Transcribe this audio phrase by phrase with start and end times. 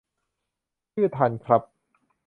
[0.91, 1.61] ชื่อทันครับ